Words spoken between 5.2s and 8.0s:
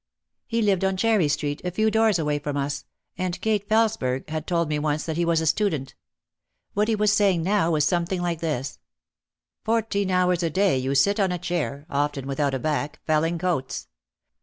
was a "student." What he was saying now was